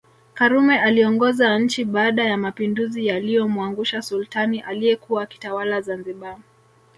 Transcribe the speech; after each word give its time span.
Karume 0.33 0.79
aliongoza 0.79 1.59
nchi 1.59 1.85
baada 1.85 2.23
ya 2.25 2.37
mapinduzi 2.37 3.07
yaliyomwangusha 3.07 4.01
Sultani 4.01 4.61
aliyekuwa 4.61 5.23
akitawala 5.23 5.81
Zanzibar 5.81 6.37